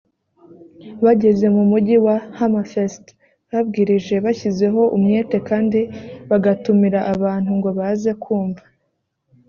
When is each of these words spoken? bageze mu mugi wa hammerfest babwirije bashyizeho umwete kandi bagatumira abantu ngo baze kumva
bageze 1.05 1.45
mu 1.55 1.63
mugi 1.71 1.95
wa 2.05 2.15
hammerfest 2.37 3.05
babwirije 3.49 4.15
bashyizeho 4.25 4.81
umwete 4.95 5.37
kandi 5.49 5.79
bagatumira 6.29 6.99
abantu 7.13 7.49
ngo 7.57 7.69
baze 7.79 8.11
kumva 8.23 8.63